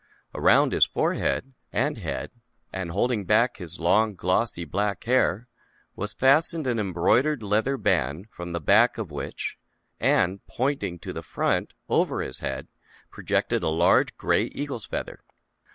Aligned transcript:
Around 0.33 0.71
his 0.73 0.87
forehead 0.87 1.53
and 1.71 1.99
head, 1.99 2.31
and 2.73 2.89
holding 2.89 3.23
back 3.23 3.57
his 3.57 3.79
long, 3.79 4.15
glossy, 4.15 4.65
black 4.65 5.03
hair, 5.03 5.47
was 5.95 6.11
fastened 6.15 6.65
an 6.65 6.79
embroidered 6.79 7.43
leather 7.43 7.77
band, 7.77 8.25
from 8.31 8.51
the 8.51 8.59
back 8.59 8.97
of 8.97 9.11
which, 9.11 9.59
and 9.99 10.43
pointing 10.47 10.97
to 10.97 11.13
the 11.13 11.21
front, 11.21 11.73
over 11.87 12.21
his 12.21 12.39
head, 12.39 12.67
projected 13.11 13.61
a 13.61 13.69
large 13.69 14.17
gray 14.17 14.45
eagle's 14.45 14.87
feather. 14.87 15.19